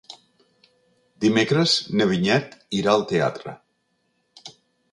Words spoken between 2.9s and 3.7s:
al teatre.